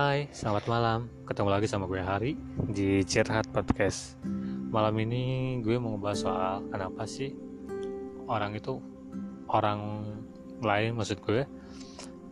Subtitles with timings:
[0.00, 1.12] Hai, selamat malam.
[1.28, 2.32] Ketemu lagi sama gue Hari
[2.72, 4.16] di Cirhat Podcast.
[4.72, 7.36] Malam ini gue mau ngebahas soal kenapa sih
[8.24, 8.80] orang itu
[9.52, 10.08] orang
[10.64, 11.44] lain maksud gue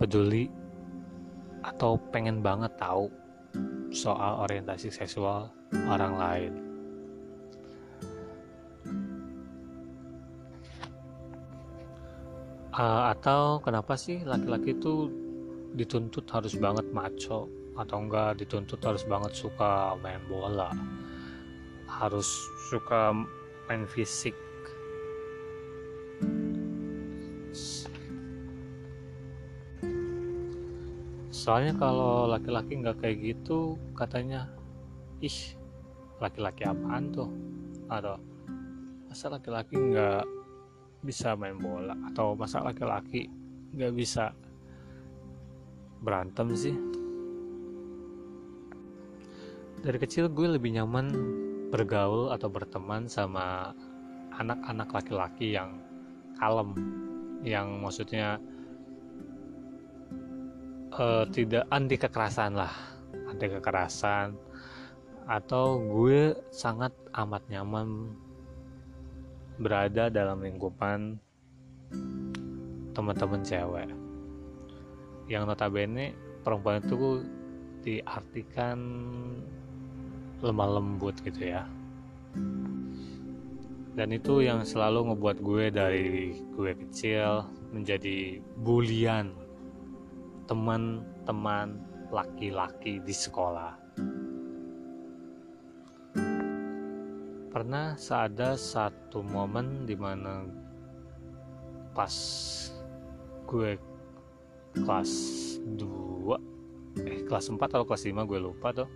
[0.00, 0.48] peduli
[1.60, 3.12] atau pengen banget tahu
[3.92, 5.52] soal orientasi seksual
[5.92, 6.52] orang lain.
[12.72, 15.12] Uh, atau kenapa sih laki-laki itu
[15.76, 20.74] dituntut harus banget maco atau enggak dituntut harus banget suka main bola.
[21.86, 22.26] Harus
[22.68, 23.14] suka
[23.70, 24.34] main fisik.
[31.30, 34.50] Soalnya kalau laki-laki nggak kayak gitu katanya
[35.22, 35.54] ih
[36.18, 37.30] laki-laki apaan tuh?
[37.88, 38.18] Atau
[39.06, 40.26] masa laki-laki nggak
[41.06, 41.94] bisa main bola?
[42.10, 43.30] Atau masa laki-laki
[43.72, 44.34] nggak bisa
[46.02, 46.97] berantem sih
[49.82, 51.10] dari kecil gue lebih nyaman
[51.70, 53.76] bergaul atau berteman sama
[54.34, 55.78] anak-anak laki-laki yang
[56.38, 56.74] kalem
[57.46, 58.42] yang maksudnya
[60.94, 62.72] uh, tidak anti kekerasan lah
[63.28, 64.34] anti kekerasan.
[65.28, 68.16] Atau gue sangat amat nyaman
[69.60, 71.20] berada dalam lingkupan
[72.96, 73.92] teman-teman cewek.
[75.28, 77.20] Yang notabene perempuan itu
[77.84, 78.78] diartikan
[80.38, 81.66] lemah lembut gitu ya.
[83.98, 87.42] Dan itu yang selalu ngebuat gue dari gue kecil
[87.74, 89.34] menjadi bulian
[90.46, 91.82] teman-teman
[92.14, 93.74] laki-laki di sekolah.
[97.50, 100.46] Pernah ada satu momen di mana
[101.90, 102.14] pas
[103.50, 103.74] gue
[104.78, 105.12] kelas
[105.74, 108.88] 2 eh kelas 4 atau kelas 5 gue lupa tuh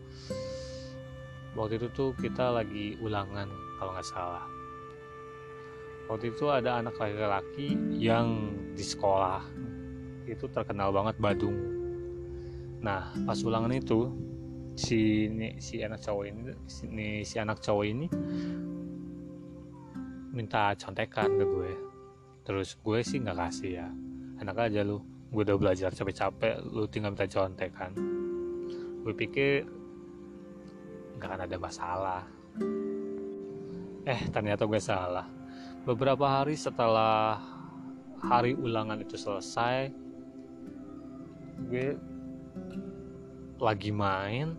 [1.54, 3.48] waktu itu tuh kita lagi ulangan
[3.78, 4.46] kalau nggak salah.
[6.10, 9.40] Waktu itu ada anak laki-laki yang di sekolah.
[10.28, 11.56] Itu terkenal banget Badung.
[12.82, 14.10] Nah pas ulangan itu
[14.74, 16.84] si ini, si anak cowok ini si,
[17.28, 18.06] si anak cowok ini
[20.32, 21.72] minta contekan ke gue.
[22.42, 23.88] Terus gue sih nggak kasih ya.
[24.42, 25.00] Enak aja lu.
[25.32, 27.92] Gue udah belajar capek-capek lu tinggal minta contek kan
[29.02, 29.66] gue pikir
[31.22, 32.22] nggak akan ada masalah.
[34.02, 35.30] Eh ternyata gue salah.
[35.86, 37.38] Beberapa hari setelah
[38.18, 39.94] hari ulangan itu selesai
[41.70, 41.94] gue
[43.62, 44.58] lagi main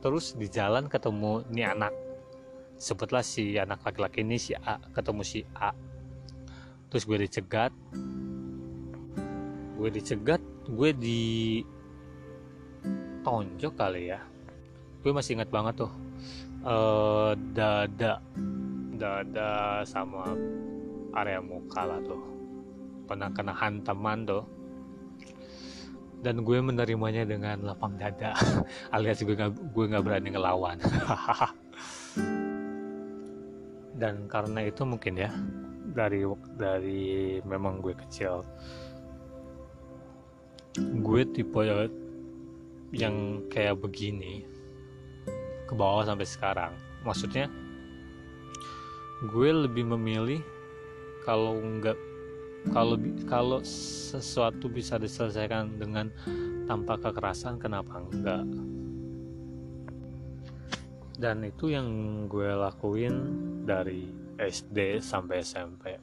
[0.00, 1.92] terus di jalan ketemu nih anak.
[2.80, 5.76] Sebutlah si anak laki-laki ini si A ketemu si A.
[6.88, 7.76] Terus gue dicegat.
[9.76, 11.60] Gue dicegat gue di
[13.20, 14.35] tonjok kali ya
[15.06, 15.92] gue masih ingat banget tuh
[16.66, 18.18] uh, dada
[18.98, 20.34] dada sama
[21.14, 22.18] area muka lah tuh.
[23.06, 24.42] Pernah kena hantaman tuh.
[26.26, 28.34] Dan gue menerimanya dengan lapang dada
[28.98, 30.82] alias gue gak, gue nggak berani ngelawan.
[34.02, 35.30] Dan karena itu mungkin ya
[35.94, 36.26] dari
[36.58, 38.42] dari memang gue kecil
[40.76, 41.62] gue tipe
[42.92, 44.55] yang kayak begini
[45.66, 46.72] ke bawah sampai sekarang.
[47.02, 47.50] Maksudnya
[49.26, 50.40] gue lebih memilih
[51.26, 51.98] kalau nggak
[52.70, 56.10] kalau kalau sesuatu bisa diselesaikan dengan
[56.66, 58.44] tanpa kekerasan kenapa enggak
[61.16, 61.88] dan itu yang
[62.28, 63.14] gue lakuin
[63.64, 65.96] dari SD sampai SMP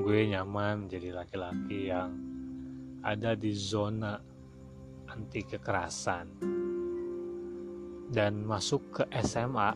[0.00, 2.16] gue nyaman menjadi laki-laki yang
[3.04, 4.16] ada di zona
[5.12, 6.26] anti kekerasan
[8.14, 9.74] dan masuk ke SMA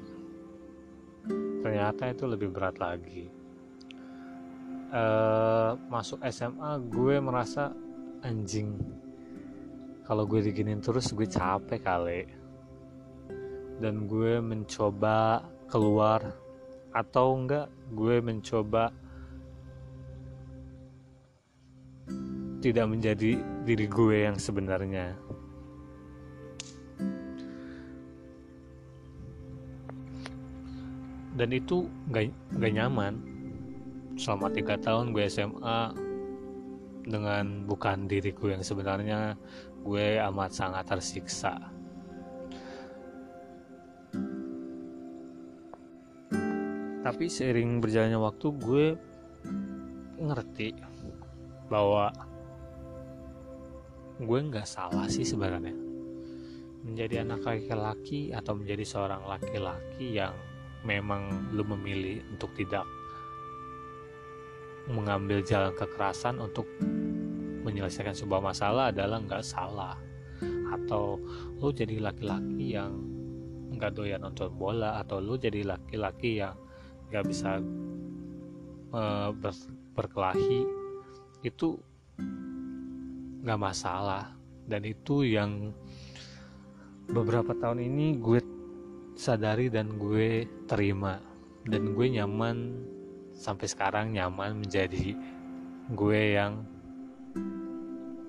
[1.59, 3.27] ternyata itu lebih berat lagi
[4.95, 5.05] e,
[5.91, 7.75] masuk SMA gue merasa
[8.23, 8.79] anjing
[10.07, 12.23] kalau gue diginin terus gue capek kali
[13.83, 16.23] dan gue mencoba keluar
[16.95, 18.95] atau enggak gue mencoba
[22.59, 25.15] tidak menjadi diri gue yang sebenarnya.
[31.39, 33.15] Dan itu gak, gak nyaman.
[34.19, 35.95] Selama tiga tahun gue SMA
[37.07, 39.39] dengan bukan diriku yang sebenarnya,
[39.87, 41.55] gue amat sangat tersiksa.
[47.07, 48.87] Tapi seiring berjalannya waktu gue
[50.19, 50.75] ngerti
[51.71, 52.11] bahwa
[54.19, 55.73] gue nggak salah sih sebenarnya
[56.83, 60.35] menjadi anak laki-laki atau menjadi seorang laki-laki yang
[60.87, 62.87] memang lu memilih untuk tidak
[64.89, 66.65] mengambil jalan kekerasan untuk
[67.67, 69.97] menyelesaikan sebuah masalah adalah nggak salah.
[70.73, 71.21] Atau
[71.61, 72.97] lu jadi laki-laki yang
[73.69, 76.57] nggak doyan nonton bola atau lu jadi laki-laki yang
[77.13, 77.61] nggak bisa
[79.37, 79.53] ber
[79.93, 80.65] berkelahi
[81.45, 81.77] itu
[83.45, 84.33] nggak masalah.
[84.69, 85.73] Dan itu yang
[87.09, 88.41] beberapa tahun ini gue
[89.19, 91.19] sadari dan gue terima.
[91.67, 92.79] Dan gue nyaman
[93.35, 95.19] sampai sekarang nyaman menjadi
[95.91, 96.63] gue yang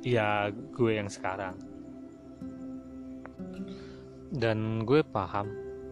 [0.02, 1.54] ya gue yang sekarang.
[4.34, 5.46] Dan gue paham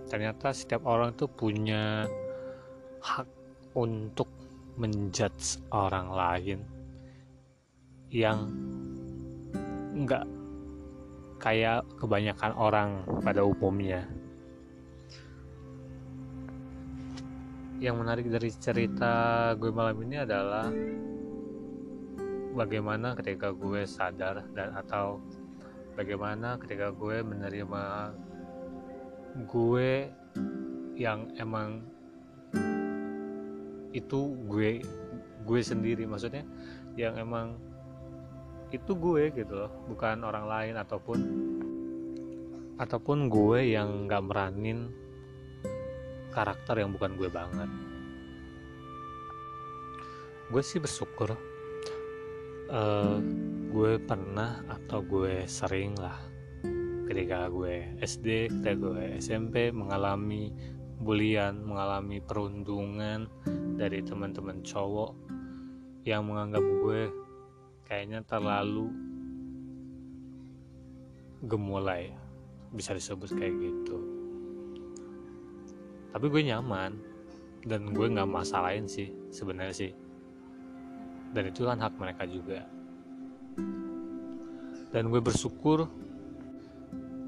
[0.09, 2.09] ternyata setiap orang tuh punya
[3.05, 3.27] hak
[3.77, 4.33] untuk
[4.81, 6.59] menjudge orang lain
[8.09, 8.49] yang
[9.94, 10.25] nggak
[11.38, 12.89] kayak kebanyakan orang
[13.21, 14.05] pada umumnya
[17.77, 20.65] yang menarik dari cerita gue malam ini adalah
[22.57, 25.21] bagaimana ketika gue sadar dan atau
[25.94, 27.83] bagaimana ketika gue menerima
[29.45, 30.09] gue
[30.97, 31.85] yang emang
[33.94, 34.81] itu gue
[35.45, 36.09] gue sendiri.
[36.09, 36.41] Maksudnya
[36.97, 37.62] yang emang
[38.73, 41.19] itu gue gitu loh bukan orang lain ataupun
[42.81, 44.91] ataupun gue yang nggak meranin
[46.37, 47.69] karakter yang bukan gue banget.
[50.53, 51.33] Gue sih bersyukur
[52.69, 53.17] uh,
[53.73, 56.17] gue pernah atau gue sering lah
[57.07, 60.51] ketika gue SD ketika gue SMP mengalami
[60.99, 63.31] bulian mengalami perundungan
[63.79, 65.15] dari teman-teman cowok
[66.03, 67.01] yang menganggap gue
[67.87, 68.91] kayaknya terlalu
[71.47, 72.11] gemulai
[72.73, 74.16] bisa disebut kayak gitu
[76.12, 76.92] tapi gue nyaman.
[77.68, 79.92] Dan gue nggak masalahin sih sebenarnya sih.
[81.36, 82.63] Dan itu kan hak mereka juga.
[84.88, 85.89] Dan gue bersyukur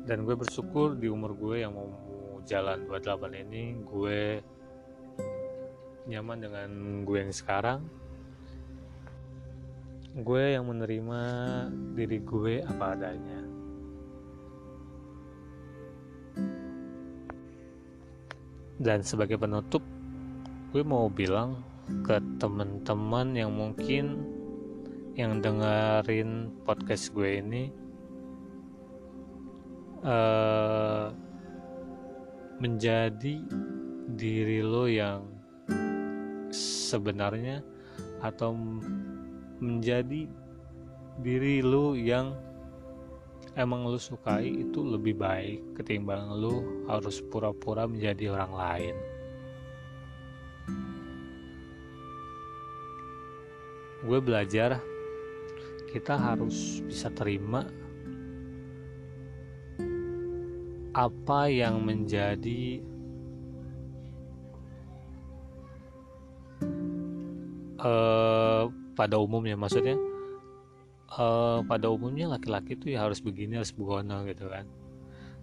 [0.08, 1.92] dan gue bersyukur di umur gue yang mau
[2.48, 4.42] jalan 28 ini gue
[6.08, 6.70] nyaman dengan
[7.04, 7.84] gue yang sekarang.
[10.24, 11.22] Gue yang menerima
[11.94, 13.49] diri gue apa adanya
[18.80, 19.84] dan sebagai penutup
[20.72, 21.60] gue mau bilang
[22.08, 24.24] ke teman-teman yang mungkin
[25.20, 27.64] yang dengerin podcast gue ini
[30.08, 31.12] uh,
[32.64, 33.36] menjadi
[34.16, 35.28] diri lo yang
[36.56, 37.60] sebenarnya
[38.24, 38.56] atau
[39.60, 40.28] menjadi
[41.20, 42.32] diri lo yang
[43.54, 48.96] emang lu sukai itu lebih baik ketimbang lu harus pura-pura menjadi orang lain.
[54.06, 54.82] Gue belajar
[55.90, 57.66] kita harus bisa terima
[60.94, 62.82] apa yang menjadi
[67.80, 68.68] uh,
[68.98, 70.09] pada umumnya maksudnya
[71.20, 74.64] uh, pada umumnya laki-laki tuh ya harus begini harus begono gitu kan.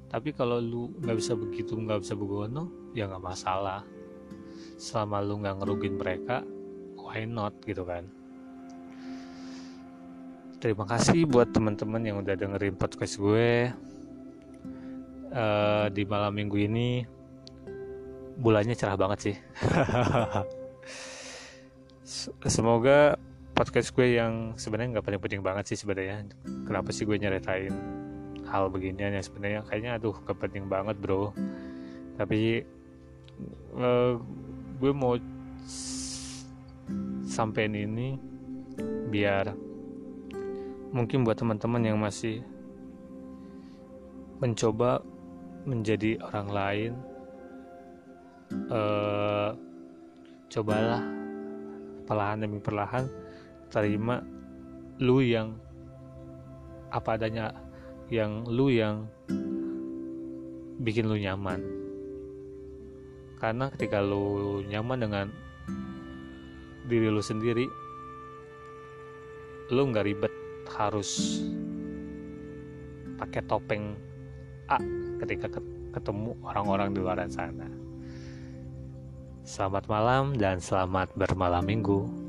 [0.08, 3.84] Tapi kalau lu nggak bisa begitu nggak bisa begono ya nggak masalah.
[4.80, 6.40] Selama lu nggak ngerugin mereka
[6.96, 8.08] why not gitu kan.
[10.56, 13.68] Terima kasih buat teman-teman yang udah dengerin podcast gue
[15.36, 17.04] uh, di malam minggu ini.
[18.40, 19.36] Bulannya cerah banget sih.
[22.56, 23.20] Semoga
[23.56, 26.28] podcast gue yang sebenarnya nggak penting-penting banget sih sebenarnya.
[26.68, 27.72] Kenapa sih gue nyeritain
[28.44, 29.64] hal beginian yang sebenarnya?
[29.64, 31.32] Kayaknya aduh kepenting banget bro.
[32.20, 32.60] Tapi
[33.80, 34.20] uh,
[34.76, 35.16] gue mau
[37.24, 38.20] sampein ini
[39.08, 39.56] biar
[40.92, 42.44] mungkin buat teman-teman yang masih
[44.36, 45.00] mencoba
[45.64, 46.92] menjadi orang lain
[48.68, 49.56] uh,
[50.52, 51.02] cobalah
[52.04, 53.25] perlahan demi perlahan
[53.72, 54.22] terima
[55.02, 55.56] lu yang
[56.90, 57.52] apa adanya
[58.08, 59.10] yang lu yang
[60.80, 61.60] bikin lu nyaman
[63.42, 65.26] karena ketika lu nyaman dengan
[66.86, 67.66] diri lu sendiri
[69.74, 70.32] lu nggak ribet
[70.70, 71.42] harus
[73.18, 73.96] pakai topeng
[74.70, 74.78] A
[75.22, 75.46] ketika
[75.94, 77.66] ketemu orang-orang di luar sana.
[79.46, 82.25] Selamat malam dan selamat bermalam minggu.